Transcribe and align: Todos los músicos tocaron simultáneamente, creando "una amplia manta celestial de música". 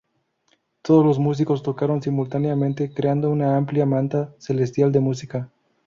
Todos 0.81 1.05
los 1.05 1.19
músicos 1.19 1.61
tocaron 1.61 2.01
simultáneamente, 2.01 2.91
creando 2.91 3.29
"una 3.29 3.55
amplia 3.55 3.85
manta 3.85 4.33
celestial 4.39 4.91
de 4.91 4.99
música". 4.99 5.51